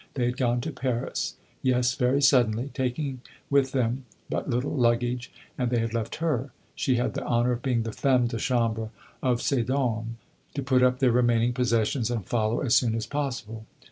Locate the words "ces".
9.43-9.67